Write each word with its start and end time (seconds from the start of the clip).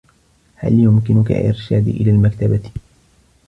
هل 0.55 0.73
يمكنك 0.79 1.31
إرشادي 1.31 1.91
إلى 1.91 2.11
المكتبة؟ 2.11 2.69